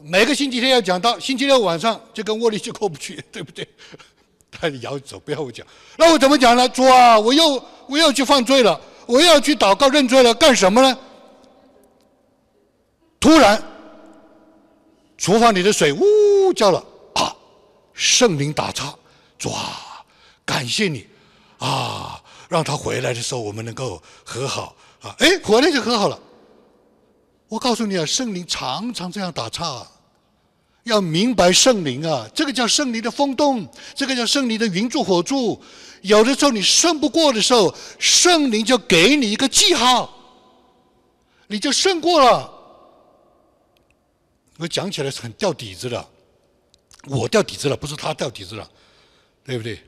[0.04, 3.66] 每个星期天要讲到，星期六晚上就跟窝里就过不去， 对不对？
[4.50, 5.66] 他摇走，不要我讲。
[5.96, 6.68] 那我怎么讲呢？
[6.68, 10.98] 主啊，我又我又去犯罪了，我又要去祷告认罪了，干什么呢？
[13.18, 13.62] 突然，
[15.16, 16.84] 厨房里的水呜叫了
[17.14, 17.34] 啊！
[17.94, 18.94] 圣灵打岔，
[19.38, 20.04] 主啊，
[20.44, 21.06] 感谢你
[21.58, 24.74] 啊，让他回来的时候我们能够和好。
[25.00, 26.18] 啊，哎，回来就和好了。
[27.52, 29.86] 我告诉你啊，圣灵常常这样打岔，
[30.84, 35.62] 要明白圣灵啊，这个叫圣灵的风动，这个叫圣灵的云柱火柱。
[36.00, 40.10] 有的时候你胜不过的时候，圣灵就给你一个记号，
[41.46, 42.50] 你就胜过了。
[44.56, 46.08] 我讲起来是很掉底子的，
[47.04, 48.66] 我掉底子了，不是他掉底子了，
[49.44, 49.78] 对不对？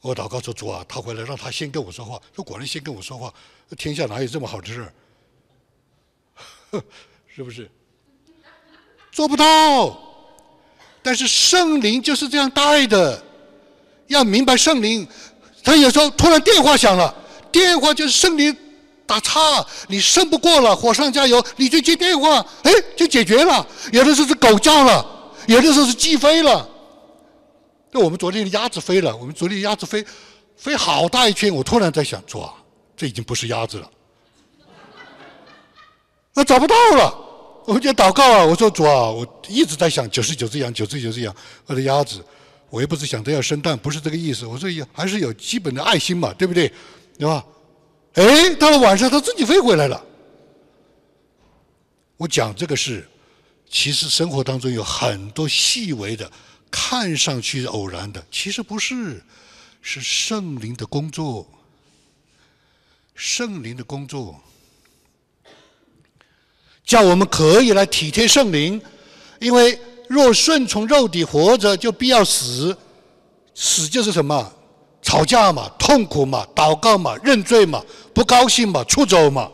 [0.00, 2.18] 我祷告说主啊，他回来让他先跟我说话。
[2.34, 3.32] 说果然先跟我说话，
[3.76, 4.92] 天下哪有这么好的事儿
[7.26, 7.70] 是不是？
[9.10, 10.00] 做不到。
[11.02, 13.22] 但是圣灵就是这样带的，
[14.06, 15.06] 要明白圣灵。
[15.62, 17.14] 他有时候突然电话响了，
[17.52, 18.56] 电话就是圣灵
[19.04, 19.40] 打岔，
[19.88, 23.66] 你胜不过了，火上加油，你就接电话，哎，就解决了。
[23.92, 25.04] 有的时候是狗叫了，
[25.46, 26.70] 有的时候是鸡飞了。
[27.90, 30.04] 那我们昨天的鸭子飞了，我们昨天鸭子飞，
[30.56, 31.54] 飞好大一圈。
[31.54, 32.54] 我突然在想，做啊，
[32.96, 33.90] 这已经不是鸭子了，
[36.32, 37.20] 那找不到了。
[37.66, 41.34] 我就祷告啊，我说主啊，我一直在想九十九只羊，九十九只羊，
[41.66, 42.24] 我的鸭子，
[42.68, 44.44] 我又不是想着要生蛋，不是这个意思。
[44.44, 46.70] 我说也还是有基本的爱心嘛，对不对？
[47.18, 47.44] 对吧？
[48.14, 50.04] 哎，到了晚上，它自己飞回来了。
[52.16, 53.08] 我讲这个是，
[53.68, 56.30] 其实生活当中有很多细微的。
[56.70, 59.22] 看上去偶然的，其实不是，
[59.80, 61.48] 是圣灵的工作。
[63.14, 64.40] 圣灵的工作，
[66.84, 68.80] 叫我们可以来体贴圣灵，
[69.40, 72.76] 因为若顺从肉体活着，就必要死。
[73.54, 74.52] 死就是什么？
[75.00, 79.52] 吵架嘛，痛苦嘛，祷告嘛，认罪嘛，不高兴嘛，出走嘛，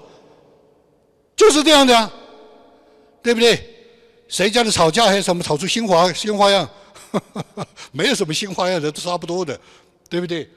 [1.36, 2.10] 就是这样的呀，
[3.20, 3.66] 对不对？
[4.28, 6.70] 谁家的吵架还有什么吵出新花新花样？
[7.90, 9.60] 没有什么新花样的，都差不多的，
[10.08, 10.48] 对不对？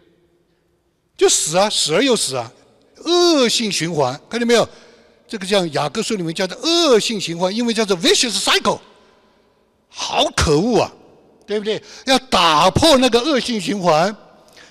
[1.18, 2.52] 就死啊，死而又死啊，
[3.06, 4.68] 恶性循环，看见没有？
[5.28, 8.80] 这个叫雅各书里面叫做恶性循环，因为叫做 vicious cycle，
[9.90, 10.92] 好可恶啊，
[11.48, 11.82] 对不对？
[12.06, 14.16] 要打破那个恶性循环，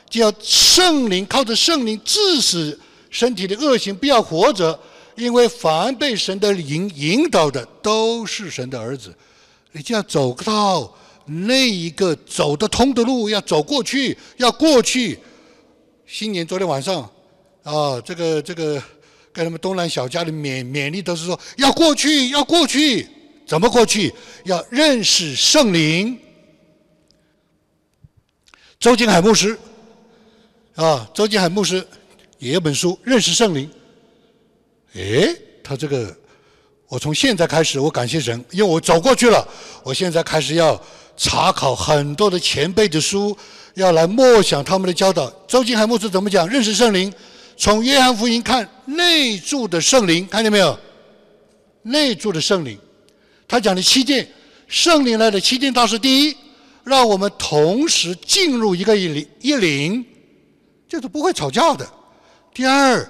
[0.08, 2.78] 就要圣灵靠着圣灵致使
[3.10, 4.78] 身体的恶行不要活着，
[5.16, 9.14] 因为凡被神的引引导的都是神的儿子，
[9.72, 10.92] 你就要走到。
[11.24, 15.16] 那一个走得通的路要走过去，要过去。
[16.04, 17.08] 新年昨天晚上，
[17.62, 18.82] 啊，这个这个
[19.32, 23.06] 跟他们东南小家的勉勉励都是说要过去，要过去，
[23.46, 24.12] 怎么过去？
[24.44, 26.18] 要认识圣灵。
[28.78, 29.58] 周金海牧师，
[30.74, 31.86] 啊，周金海牧师
[32.38, 33.70] 也有本书《认识圣灵》。
[34.98, 36.16] 哎，他这个，
[36.88, 39.46] 我从现在开始，我感谢神，因为我走过去了，
[39.84, 40.80] 我现在开始要。
[41.14, 43.36] 查考很多的前辈的书，
[43.74, 45.30] 要来默想他们的教导。
[45.46, 46.48] 周金海牧师怎么讲？
[46.48, 47.12] 认识圣灵，
[47.62, 50.76] 从约翰福音看内住的圣灵，看见没有？
[51.82, 52.76] 内住的圣灵，
[53.46, 54.28] 他讲的七件，
[54.66, 56.36] 圣灵来的七件大事：第一，
[56.82, 60.04] 让我们同时进入一个一灵，一灵，
[60.88, 61.86] 就是不会吵架的；
[62.52, 63.08] 第二，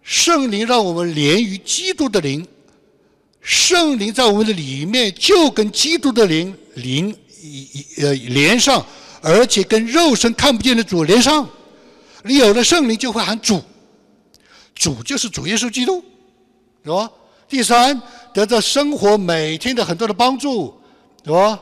[0.00, 2.46] 圣灵让我们连于基督的灵。
[3.40, 7.12] 圣灵在我们的里面，就跟基督的灵灵
[7.98, 8.86] 呃连上，
[9.20, 11.50] 而且跟肉身看不见的主连上。
[12.24, 13.62] 你有了圣灵，就会喊主，
[14.74, 16.04] 主就是主耶稣基督，
[16.84, 17.10] 是吧？
[17.48, 18.00] 第三，
[18.32, 20.78] 得到生活每天的很多的帮助，
[21.24, 21.58] 是吧？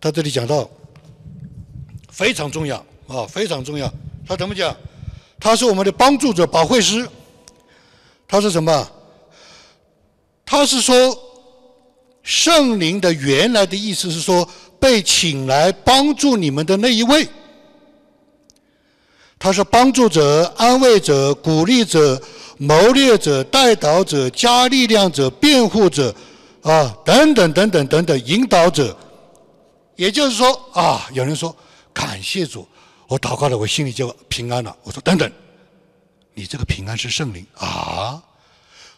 [0.00, 0.68] 他这里讲到
[2.10, 2.76] 非常重要
[3.06, 3.92] 啊，非常重要。
[4.26, 4.76] 他怎么讲？
[5.38, 7.08] 他是我们的帮助者、保惠师。
[8.26, 8.90] 他是什么？
[10.44, 11.16] 他是说
[12.22, 14.48] 圣灵的原来的意思是说
[14.80, 17.28] 被请来帮助你们的那一位。
[19.46, 22.20] 他是帮助者、安慰者、鼓励者、
[22.58, 26.12] 谋略者、带导者、加力量者、辩护者，
[26.62, 28.96] 啊，等等等等等等，引导者。
[29.94, 31.54] 也就是说，啊，有人说
[31.92, 32.66] 感谢主，
[33.06, 34.76] 我祷告了，我心里就平安了。
[34.82, 35.30] 我说等等，
[36.34, 38.20] 你这个平安是圣灵啊，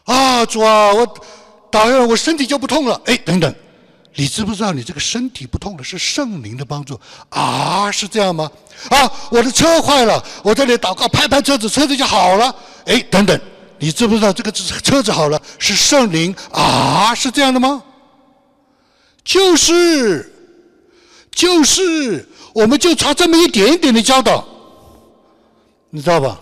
[0.05, 1.07] 啊，主啊，我
[1.69, 2.99] 祷告了，我身体就不痛了。
[3.05, 3.53] 哎，等等。
[4.15, 6.99] 你知不知道，你这个身体不痛了是圣灵的帮助
[7.29, 7.89] 啊？
[7.91, 8.51] 是这样吗？
[8.89, 12.53] 啊，我的车坏了，我这里祷告，拍拍车子，车子就好了。
[12.85, 13.39] 哎，等等，
[13.77, 17.13] 你知不知道这个车子好了是圣灵啊？
[17.15, 17.81] 是这样的吗？
[19.23, 20.33] 就是，
[21.31, 24.43] 就是，我们就差这么一点点的教导，
[25.91, 26.39] 你知道吧？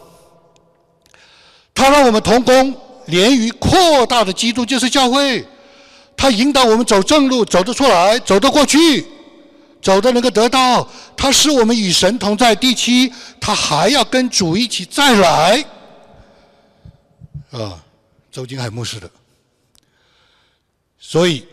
[1.75, 2.73] 他让我们同工
[3.05, 5.45] 连于扩大的基督就是教会。
[6.17, 9.05] 他引导我们走正路，走得出来，走得过去，
[9.79, 10.89] 走的能够得到。
[11.15, 12.55] 他使我们与神同在。
[12.55, 15.63] 第七，他还要跟主一起再来。
[17.51, 17.79] 啊，
[18.31, 19.09] 周金海牧师的。
[20.99, 21.45] 所以，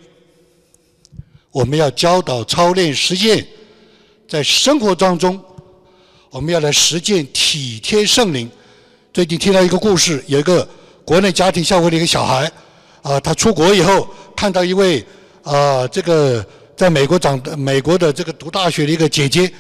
[1.51, 3.47] 我们要教导、操练、实践，
[4.27, 5.41] 在生活当中，
[6.31, 8.51] 我们要来实践体贴圣灵。
[9.13, 10.67] 最近听到一个故事，有一个
[11.05, 12.51] 国内家庭教会的一个小孩。
[13.03, 15.05] 啊，他出国以后看到一位
[15.43, 16.45] 啊，这个
[16.77, 19.53] 在美国长的美国的这个读大学的一个姐姐，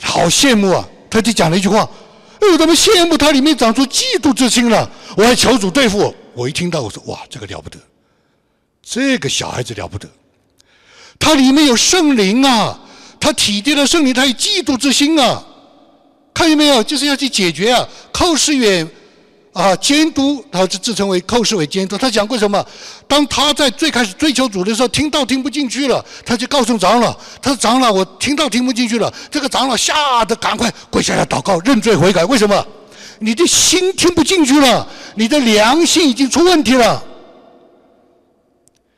[0.00, 0.88] 好羡慕啊！
[1.10, 1.88] 她就讲了一句话
[2.40, 4.90] ：“哎，我怎么羡慕她里面长出嫉妒之心了？
[5.16, 7.78] 我还求主对付我。”我一听到我说：“哇，这个了不得，
[8.82, 10.08] 这个小孩子了不得，
[11.18, 12.80] 他里面有圣灵啊，
[13.20, 15.44] 他体贴了圣灵，他有嫉妒之心啊，
[16.32, 16.82] 看见没有？
[16.82, 18.88] 就是要去解决啊，寇世远。”
[19.54, 21.96] 啊，监督，他就自称为寇世伟监督。
[21.96, 22.62] 他讲过什么？
[23.06, 32.24] 当他在最开始追求主的时候，听到听不进去了，他就告诉长老：“他说长老，我听到听不进去了。”这个长老吓得赶快跪下来祷告认罪悔改。
[32.24, 32.66] 为什么？
[33.20, 34.84] 你的心听不进去了，
[35.14, 37.00] 你的良心已经出问题了，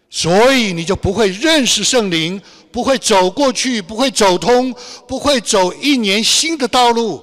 [0.09, 2.41] 所以你就不会认识圣灵，
[2.73, 4.75] 不会走过去，不会走通，
[5.07, 7.23] 不会走一年新的道路。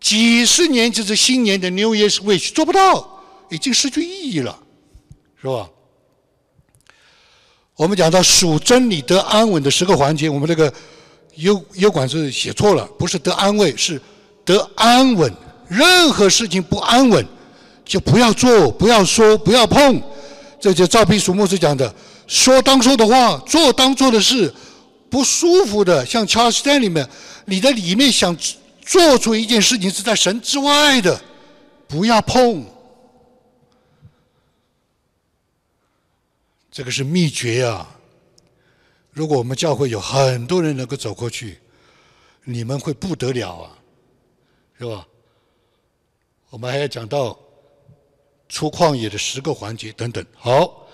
[0.00, 4.58] 几十年就是新年的 New Year's Wish 做不到，已经失去意义了，
[5.40, 5.68] 是吧？
[7.76, 10.72] 我们讲到属真理得安稳的十个环节，我们这个
[11.36, 14.00] 优优管是写错了，不是得安慰，是
[14.44, 15.30] 得安稳。
[15.68, 17.24] 任何事情不安稳，
[17.84, 20.02] 就不要做，不要说，不要碰。
[20.58, 21.94] 这就赵丕属牧师讲的：
[22.26, 24.52] 说当说的话，做当做的事，
[25.10, 27.06] 不舒服的，像 charles stand 里面，
[27.44, 28.34] 你的里面想。
[28.90, 31.22] 做出一件事情是在神之外的，
[31.86, 32.66] 不要碰。
[36.72, 37.88] 这个是秘诀啊！
[39.12, 41.60] 如果我们教会有很多人能够走过去，
[42.42, 43.78] 你们会不得了啊，
[44.76, 45.06] 是吧？
[46.48, 47.38] 我们还要讲到
[48.48, 50.26] 出旷野的十个环节等等。
[50.34, 50.84] 好，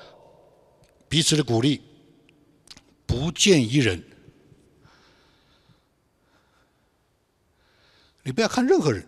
[1.08, 1.80] 彼此的鼓励，
[3.06, 4.04] 不见一人。
[8.26, 9.06] 你不要看任何人，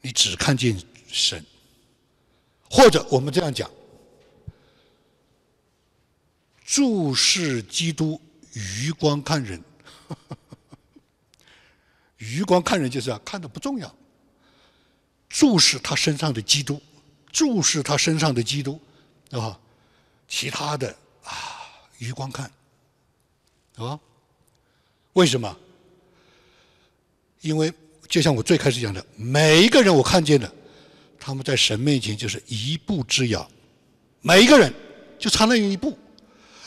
[0.00, 1.44] 你只看见神，
[2.70, 3.68] 或者我们这样讲，
[6.64, 8.20] 注视基督，
[8.52, 9.60] 余光看人。
[12.18, 13.92] 余光看人就是啊，看的不重要，
[15.28, 16.80] 注视他身上的基督，
[17.32, 18.80] 注视他身上的基督，
[19.32, 19.58] 啊，
[20.28, 21.66] 其他的啊，
[21.98, 22.48] 余光看，
[23.74, 23.98] 啊，
[25.14, 25.58] 为什么？
[27.40, 27.72] 因为
[28.08, 30.52] 就像我最开始讲的，每一个人我看见的，
[31.18, 33.48] 他们在神面前就是一步之遥，
[34.20, 34.72] 每一个人
[35.18, 35.98] 就差那一步，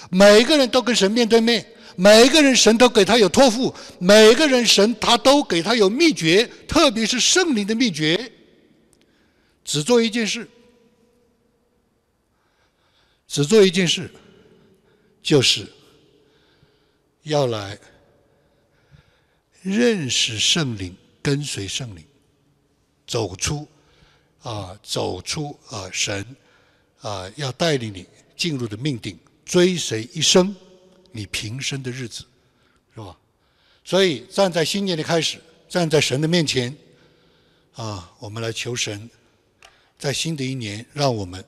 [0.09, 1.65] 每一个人都跟神面对面，
[1.95, 8.31] 每一个人神都给他有托付，每一个人神他都给他有秘诀，特别是圣灵的秘诀，
[9.63, 10.47] 只做一件事，
[13.27, 14.09] 只做一件事，
[15.21, 15.67] 就是
[17.23, 17.77] 要来。
[19.63, 22.03] 认识圣灵，跟随圣灵，
[23.07, 23.65] 走出
[24.41, 26.35] 啊，走出啊，神
[26.99, 28.05] 啊，要带领你
[28.35, 30.53] 进入的命定，追随一生
[31.11, 32.25] 你平生的日子，
[32.93, 33.17] 是吧？
[33.85, 35.39] 所以站在新年的开始，
[35.69, 36.75] 站在神的面前
[37.75, 39.09] 啊，我们来求神，
[39.97, 41.43] 在新的一年，让我们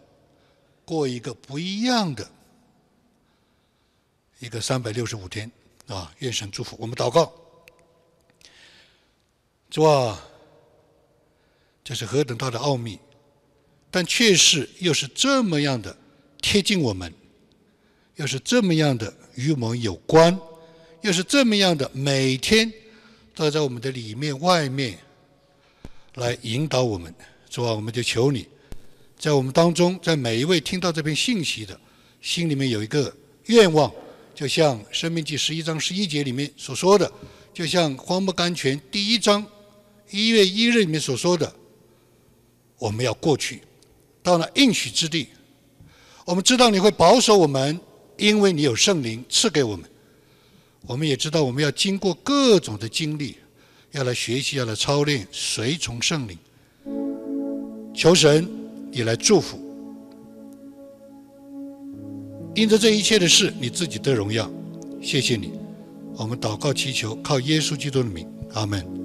[0.86, 2.32] 过一个不一样的
[4.40, 5.52] 一个三百六十五天
[5.88, 6.14] 啊！
[6.20, 7.45] 愿神祝福我们，祷告。
[9.76, 10.26] 主啊，
[11.84, 12.98] 这是何等大的奥秘，
[13.92, 15.98] 但却是又是这么样的
[16.42, 17.14] 贴近我们，
[18.16, 20.40] 又是这么样的与我们有关，
[21.02, 22.72] 又是这么样的每天
[23.34, 24.98] 都在我们的里面、外面
[26.14, 27.14] 来引导我们。
[27.50, 28.48] 主啊，我们就求你，
[29.20, 31.78] 在我们当中，在每一位听到这篇信息的，
[32.22, 33.14] 心里面有一个
[33.48, 33.92] 愿望，
[34.34, 37.12] 就像《生命记》十一章十一节里面所说的，
[37.54, 39.46] 就像《荒漠甘泉》第一章
[40.12, 41.52] 一月一日里面所说的，
[42.78, 43.62] 我们要过去，
[44.22, 45.28] 到了应许之地。
[46.26, 47.80] 我们知道你会保守我们，
[48.18, 49.90] 因为你有圣灵赐给我们。
[50.88, 53.36] 我们也知道我们要经过各种的经历，
[53.92, 56.38] 要来学习，要来操练，随从圣灵。
[57.94, 58.48] 求神，
[58.92, 59.60] 你来祝福。
[62.54, 64.50] 因着这一切的事，你自己的荣耀。
[65.02, 65.52] 谢谢你，
[66.16, 69.05] 我们祷告祈求，靠耶稣基督的名，阿门。